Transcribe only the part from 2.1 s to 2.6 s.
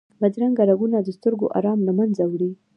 وړي